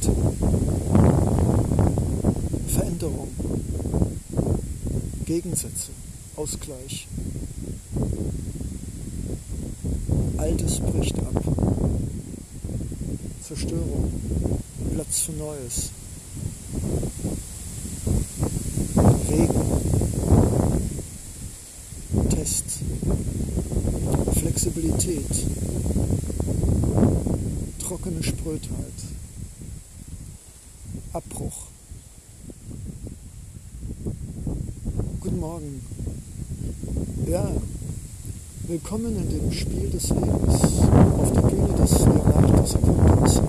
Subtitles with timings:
[0.00, 0.10] Wind,
[2.68, 3.28] Veränderung,
[5.26, 5.90] Gegensätze,
[6.36, 7.06] Ausgleich.
[10.38, 11.44] Altes bricht ab.
[13.46, 14.10] Zerstörung,
[14.94, 15.90] Platz für Neues.
[19.28, 19.60] Regen,
[22.30, 22.64] Test,
[24.38, 25.46] Flexibilität,
[27.78, 29.19] trockene Sprödheit,
[31.12, 31.66] Abbruch.
[35.18, 35.82] Guten Morgen.
[37.28, 37.50] Ja,
[38.68, 40.62] willkommen in dem Spiel des Lebens,
[41.18, 43.40] auf der Bühne des Vincis,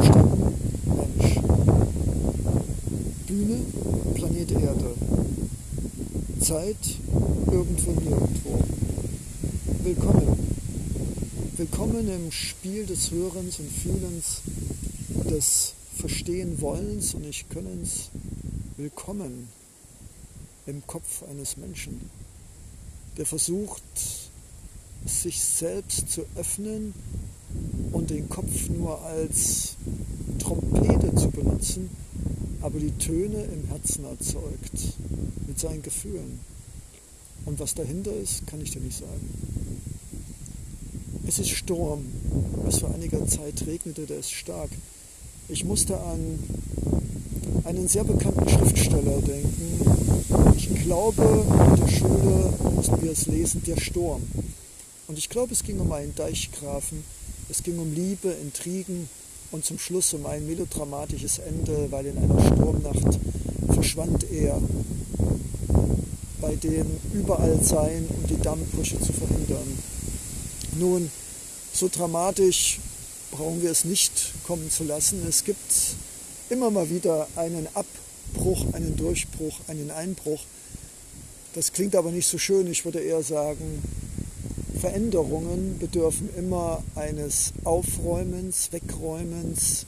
[0.00, 0.54] gestanden
[0.96, 1.40] Mensch.
[3.26, 3.58] Bühne,
[4.14, 4.94] Planet Erde.
[6.40, 6.96] Zeit,
[7.50, 8.58] irgendwo nirgendwo.
[9.84, 10.38] Willkommen.
[11.58, 14.40] Willkommen im Spiel des Hörens und Fühlens,
[15.28, 18.10] des Verstehen Wollens und nicht Könnens.
[18.76, 19.48] Willkommen
[20.66, 22.10] im Kopf eines Menschen,
[23.16, 23.82] der versucht,
[25.04, 26.94] sich selbst zu öffnen
[27.92, 29.76] und den Kopf nur als
[30.40, 31.90] Trompete zu benutzen,
[32.62, 34.96] aber die Töne im Herzen erzeugt,
[35.46, 36.40] mit seinen Gefühlen.
[37.44, 39.30] Und was dahinter ist, kann ich dir nicht sagen.
[41.28, 42.06] Es ist Sturm.
[42.66, 44.70] Es vor einiger Zeit regnete, der ist stark.
[45.48, 46.38] Ich musste an
[47.64, 50.54] einen sehr bekannten Schriftsteller denken.
[50.56, 54.22] Ich glaube, in der Schule mussten wir es lesen, Der Sturm.
[55.08, 57.04] Und ich glaube, es ging um einen Deichgrafen,
[57.50, 59.08] es ging um Liebe, Intrigen
[59.50, 63.18] und zum Schluss um ein melodramatisches Ende, weil in einer Sturmnacht
[63.66, 64.58] verschwand er
[66.40, 69.78] bei dem Überallsein, um die Dammbrüche zu verhindern.
[70.78, 71.10] Nun,
[71.74, 72.78] so dramatisch
[73.32, 74.12] brauchen wir es nicht
[74.46, 75.26] kommen zu lassen.
[75.28, 75.58] Es gibt
[76.50, 80.40] immer mal wieder einen Abbruch, einen Durchbruch, einen Einbruch.
[81.54, 82.66] Das klingt aber nicht so schön.
[82.68, 83.82] Ich würde eher sagen,
[84.80, 89.86] Veränderungen bedürfen immer eines Aufräumens, Wegräumens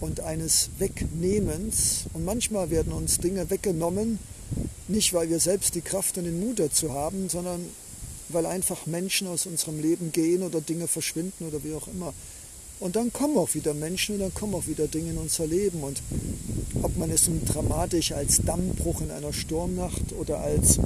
[0.00, 2.04] und eines Wegnehmens.
[2.12, 4.18] Und manchmal werden uns Dinge weggenommen,
[4.88, 7.64] nicht weil wir selbst die Kraft und den Mut dazu haben, sondern
[8.30, 12.12] weil einfach Menschen aus unserem Leben gehen oder Dinge verschwinden oder wie auch immer.
[12.80, 15.82] Und dann kommen auch wieder Menschen und dann kommen auch wieder Dinge in unser Leben.
[15.82, 16.02] Und
[16.82, 20.78] ob man es dramatisch als Dammbruch in einer Sturmnacht oder als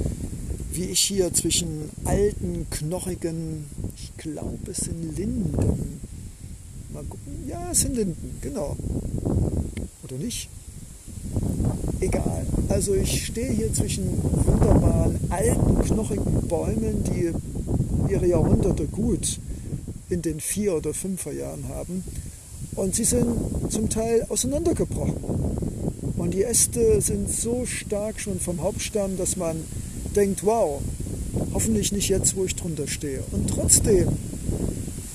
[0.71, 5.99] wie ich hier zwischen alten, knochigen, ich glaube es sind Linden.
[6.93, 7.33] Mal gucken.
[7.47, 8.77] Ja, es sind Linden, genau.
[10.03, 10.49] Oder nicht?
[11.99, 12.45] Egal.
[12.69, 17.33] Also ich stehe hier zwischen wunderbaren, alten, knochigen Bäumen, die
[18.11, 19.39] ihre Jahrhunderte gut
[20.09, 22.03] in den vier oder fünfer Jahren haben.
[22.75, 23.27] Und sie sind
[23.69, 25.23] zum Teil auseinandergebrochen.
[26.17, 29.63] Und die Äste sind so stark schon vom Hauptstamm, dass man
[30.15, 30.81] denkt, wow,
[31.53, 33.23] hoffentlich nicht jetzt, wo ich drunter stehe.
[33.31, 34.07] Und trotzdem,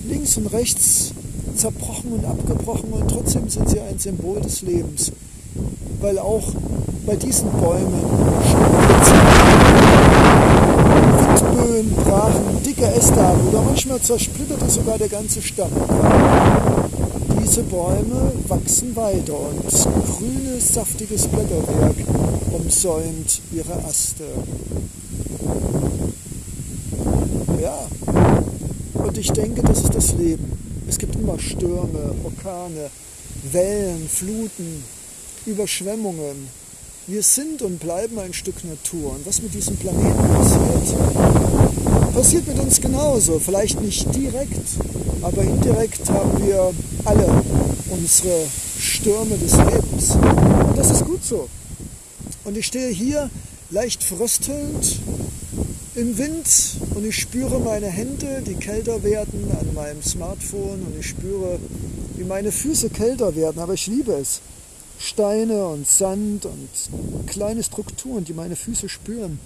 [0.09, 1.12] links und rechts
[1.56, 5.12] zerbrochen und abgebrochen und trotzdem sind sie ein Symbol des Lebens.
[6.00, 6.53] Weil auch
[7.06, 8.03] bei diesen Bäumen
[11.34, 15.71] Windböen brachen dicke Äste ab oder manchmal zersplitterte sogar der ganze Stamm.
[17.43, 21.97] Diese Bäume wachsen weiter und grünes, saftiges Blätterwerk
[22.53, 24.25] umsäumt ihre Aste.
[27.61, 27.87] Ja,
[28.95, 30.53] und ich denke, das ist das Leben.
[30.89, 32.91] Es gibt immer Stürme, Orkane,
[33.51, 34.84] Wellen, Fluten,
[35.47, 36.49] Überschwemmungen.
[37.06, 39.12] Wir sind und bleiben ein Stück Natur.
[39.12, 43.38] Und was mit diesem Planeten passiert, passiert mit uns genauso.
[43.38, 44.66] Vielleicht nicht direkt,
[45.20, 46.72] aber indirekt haben wir
[47.04, 47.42] alle
[47.91, 48.47] unsere
[48.80, 50.12] Stürme des Lebens.
[50.12, 51.47] Und das ist gut so.
[52.45, 53.28] Und ich stehe hier
[53.71, 55.01] leicht fröstelnd
[55.97, 56.47] im Wind
[56.95, 61.59] und ich spüre meine Hände, die kälter werden an meinem Smartphone und ich spüre,
[62.16, 64.41] wie meine Füße kälter werden, aber ich liebe es.
[64.98, 69.38] Steine und Sand und kleine Strukturen, die meine Füße spüren.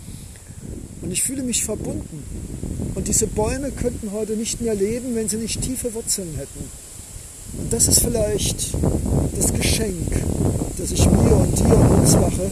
[1.02, 2.22] Und ich fühle mich verbunden.
[2.94, 6.70] Und diese Bäume könnten heute nicht mehr leben, wenn sie nicht tiefe Wurzeln hätten.
[7.58, 8.74] Und das ist vielleicht
[9.36, 10.22] das Geschenk,
[10.76, 12.50] das ich mir und dir und uns mache,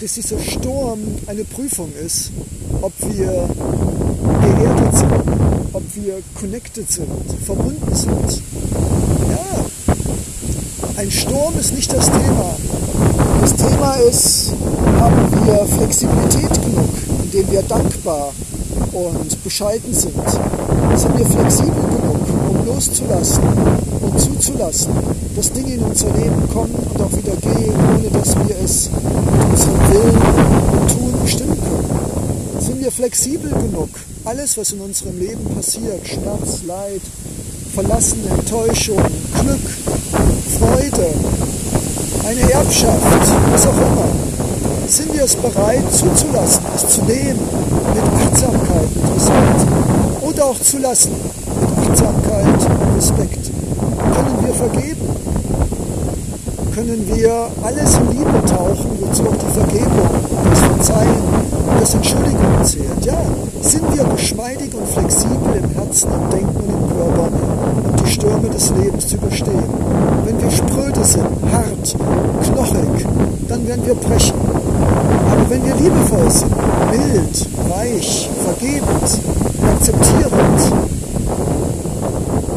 [0.00, 2.30] dass dieser Sturm eine Prüfung ist,
[2.82, 3.48] ob wir
[4.42, 5.12] geerdet sind,
[5.72, 7.08] ob wir connected sind,
[7.44, 8.42] verbunden sind.
[9.30, 9.64] Ja,
[10.98, 12.56] ein Sturm ist nicht das Thema.
[13.40, 14.52] Das Thema ist,
[14.98, 16.90] haben wir Flexibilität genug,
[17.22, 18.32] indem wir dankbar
[18.92, 20.28] und bescheiden sind?
[20.96, 22.18] Sind wir flexibel genug,
[22.50, 23.44] um loszulassen?
[23.44, 24.92] zulassen und zuzulassen,
[25.36, 29.50] dass Dinge in unser Leben kommen und auch wieder gehen, ohne dass wir es mit
[29.50, 32.60] unserem Willen und Tun bestimmen können.
[32.60, 33.90] Sind wir flexibel genug,
[34.24, 37.02] alles, was in unserem Leben passiert, Schmerz, Leid,
[37.72, 39.00] Verlassen, Enttäuschung,
[39.40, 39.60] Glück,
[40.48, 41.06] Freude,
[42.26, 43.02] eine Erbschaft,
[43.52, 44.08] was auch immer,
[44.86, 47.38] sind wir es bereit zuzulassen, es zu nehmen,
[47.94, 49.66] mit Achtsamkeit, mit Respekt
[50.22, 51.12] oder auch zu lassen,
[51.60, 53.50] mit Achtsamkeit, Respekt.
[54.14, 55.08] Können wir vergeben?
[56.74, 60.08] Können wir alles in Liebe tauchen, wozu auch die Vergebung,
[60.50, 61.22] das Verzeihen
[61.68, 63.04] und das Entschuldigung zählt?
[63.04, 63.18] Ja,
[63.60, 67.28] sind wir geschmeidig und flexibel im Herzen, im Denken und im Körper,
[68.08, 69.62] Stürme des Lebens zu überstehen?
[70.24, 71.96] Wenn wir spröde sind, hart,
[72.44, 73.06] knochig,
[73.48, 74.34] dann werden wir brechen.
[75.30, 76.50] Aber wenn wir liebevoll sind,
[76.90, 79.20] mild, weich, vergebend,
[79.66, 80.72] akzeptierend,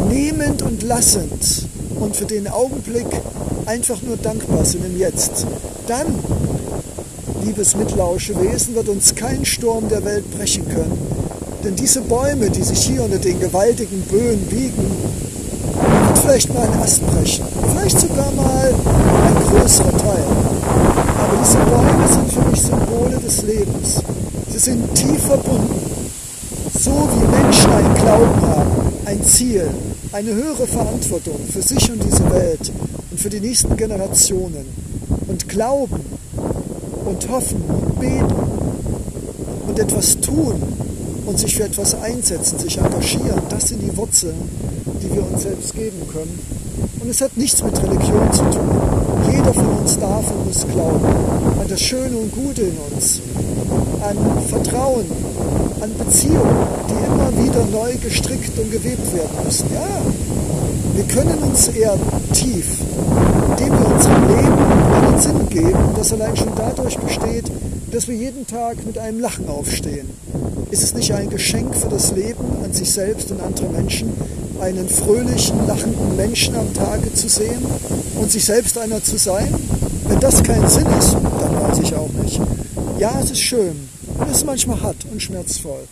[0.09, 1.67] nehmend und lassend
[1.99, 3.07] und für den Augenblick
[3.65, 5.45] einfach nur dankbar sind im Jetzt,
[5.87, 6.07] dann,
[7.43, 10.97] liebes Mitlauschewesen, wird uns kein Sturm der Welt brechen können.
[11.63, 14.85] Denn diese Bäume, die sich hier unter den gewaltigen Böen biegen,
[16.21, 18.73] vielleicht mal ein Ast brechen, vielleicht sogar mal
[19.25, 20.23] ein größerer Teil.
[21.17, 24.01] Aber diese Bäume sind für mich Symbole des Lebens.
[24.49, 25.75] Sie sind tief verbunden.
[26.77, 28.71] So wie Menschen einen Glauben haben,
[29.05, 29.69] ein Ziel,
[30.11, 32.71] eine höhere Verantwortung für sich und diese Welt
[33.11, 34.65] und für die nächsten Generationen.
[35.27, 36.01] Und glauben
[37.05, 38.35] und hoffen und beten
[39.67, 40.61] und etwas tun
[41.25, 44.35] und sich für etwas einsetzen, sich engagieren, das sind die Wurzeln,
[45.11, 46.39] die wir uns selbst geben können.
[47.01, 48.69] Und es hat nichts mit Religion zu tun.
[49.31, 51.05] Jeder von uns darf und muss glauben
[51.59, 53.21] an das Schöne und Gute in uns,
[54.01, 54.17] an
[54.47, 55.05] Vertrauen,
[55.81, 56.55] an Beziehungen,
[56.89, 59.67] die immer wieder neu gestrickt und gewebt werden müssen.
[59.73, 60.01] Ja,
[60.95, 62.01] wir können uns erden,
[62.33, 62.67] tief,
[63.49, 64.57] indem wir unserem Leben
[65.07, 67.51] einen Sinn geben, das allein schon dadurch besteht,
[67.91, 70.09] dass wir jeden Tag mit einem Lachen aufstehen.
[70.69, 74.13] Ist es nicht ein Geschenk für das Leben an sich selbst und andere Menschen,
[74.61, 77.65] einen fröhlichen, lachenden Menschen am Tage zu sehen
[78.15, 79.53] und sich selbst einer zu sein?
[80.07, 82.39] Wenn das kein Sinn ist, dann weiß ich auch nicht.
[82.99, 85.87] Ja, es ist schön und es ist manchmal hart und schmerzvoll.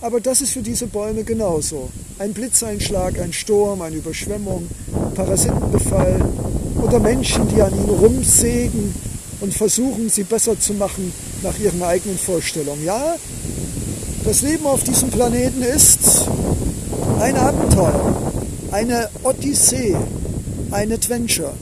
[0.00, 1.90] Aber das ist für diese Bäume genauso.
[2.18, 4.66] Ein Blitzeinschlag, ein Sturm, eine Überschwemmung,
[5.14, 6.24] Parasitenbefall
[6.82, 8.94] oder Menschen, die an ihnen rumsägen
[9.40, 11.12] und versuchen, sie besser zu machen
[11.42, 12.84] nach ihren eigenen Vorstellungen.
[12.84, 13.16] Ja,
[14.24, 16.26] das Leben auf diesem Planeten ist
[17.26, 18.14] ein Abenteuer,
[18.70, 19.96] eine Odyssee,
[20.70, 21.54] ein Adventure,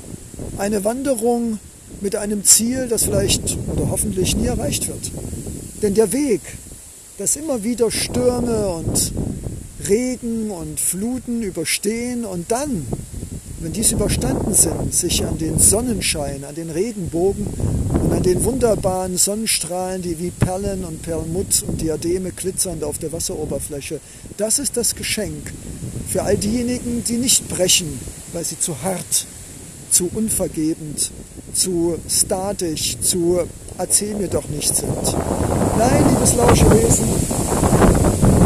[0.58, 1.58] eine Wanderung
[2.02, 5.10] mit einem Ziel, das vielleicht oder hoffentlich nie erreicht wird.
[5.80, 6.42] Denn der Weg,
[7.16, 9.14] dass immer wieder Stürme und
[9.88, 12.86] Regen und Fluten überstehen und dann,
[13.60, 17.46] wenn dies überstanden sind, sich an den Sonnenschein, an den Regenbogen
[18.04, 23.12] und an den wunderbaren Sonnenstrahlen, die wie Perlen und Perlmutt und Diademe glitzernd auf der
[23.12, 23.98] Wasseroberfläche,
[24.36, 25.52] das ist das Geschenk
[26.08, 27.98] für all diejenigen, die nicht brechen,
[28.32, 29.26] weil sie zu hart,
[29.90, 31.10] zu unvergebend,
[31.54, 33.40] zu statisch, zu
[33.78, 34.92] erzähl mir doch nicht sind.
[35.78, 37.06] Nein, liebes Lauschewesen,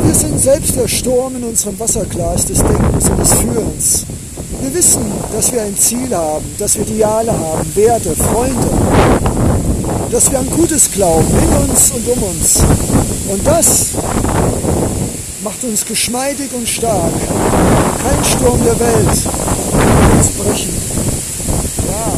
[0.04, 4.06] wir sind selbst der Sturm in unserem Wasserglas des Denkens und des Führens.
[4.50, 8.68] Wir wissen, dass wir ein Ziel haben, dass wir Ideale haben, Werte, Freunde,
[10.10, 12.62] dass wir an Gutes glauben, in uns und um uns.
[13.28, 13.90] Und das
[15.44, 17.12] macht uns geschmeidig und stark.
[18.02, 19.22] Kein Sturm der Welt
[19.70, 20.74] kann uns brechen.
[21.88, 22.12] Ja,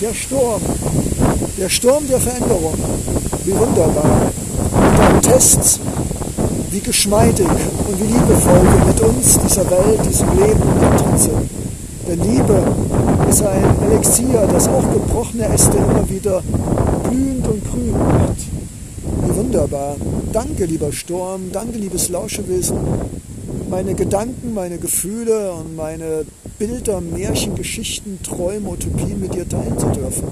[0.00, 0.62] der Sturm,
[1.58, 2.74] der Sturm der Veränderung,
[3.44, 4.32] wie wunderbar.
[4.72, 5.80] Und ein Test,
[6.70, 11.50] wie geschmeidig und wie liebevoll wir mit uns, dieser Welt, diesem Leben umgegangen sind.
[12.08, 12.62] Denn Liebe
[13.28, 16.42] ist ein Elixier, das auch gebrochene Äste immer wieder
[17.02, 18.38] blühend und grün macht.
[19.24, 19.96] Wie wunderbar.
[20.32, 22.78] Danke, lieber Sturm, danke, liebes Lauschewesen.
[23.70, 26.24] Meine Gedanken, meine Gefühle und meine
[26.58, 30.28] Bilder, Märchen, Geschichten, Träume, Utopien mit dir teilen zu dürfen.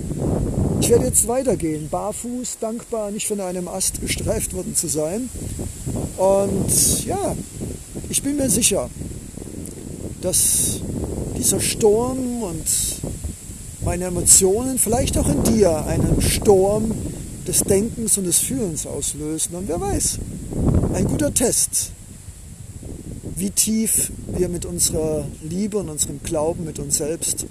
[0.81, 5.29] Ich werde jetzt weitergehen, barfuß, dankbar, nicht von einem Ast gestreift worden zu sein.
[6.17, 7.37] Und ja,
[8.09, 8.89] ich bin mir sicher,
[10.23, 10.81] dass
[11.37, 12.65] dieser Sturm und
[13.85, 16.93] meine Emotionen vielleicht auch in dir einen Sturm
[17.47, 19.55] des Denkens und des Fühlens auslösen.
[19.55, 20.19] Und wer weiß,
[20.95, 21.93] ein guter Test
[23.37, 27.47] wie tief wir mit unserer Liebe und unserem Glauben, mit uns selbst,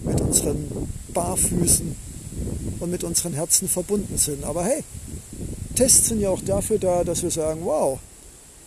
[0.00, 0.66] mit unseren
[1.14, 1.96] Barfüßen
[2.80, 4.44] und mit unseren Herzen verbunden sind.
[4.44, 4.84] Aber hey,
[5.80, 7.98] Tests sind ja auch dafür da, dass wir sagen, wow,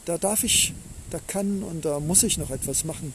[0.05, 0.73] da darf ich,
[1.11, 3.13] da kann und da muss ich noch etwas machen,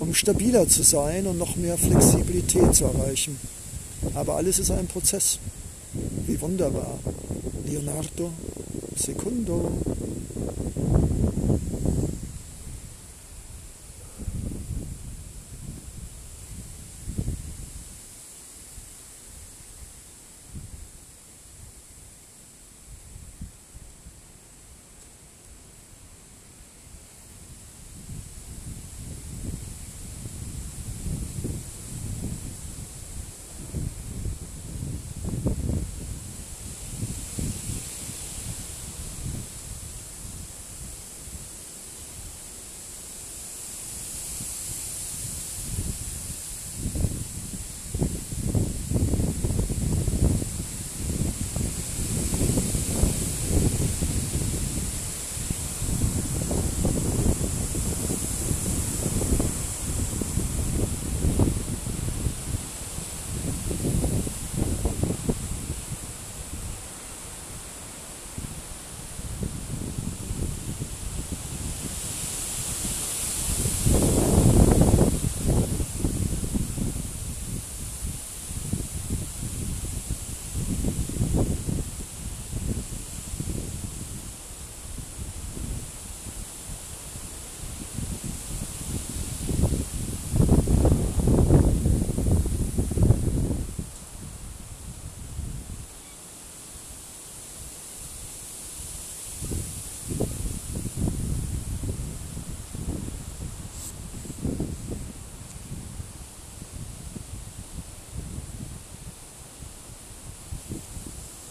[0.00, 3.38] um stabiler zu sein und noch mehr Flexibilität zu erreichen.
[4.14, 5.38] Aber alles ist ein Prozess.
[6.26, 6.98] Wie wunderbar.
[7.66, 8.30] Leonardo
[8.96, 9.70] Secundo.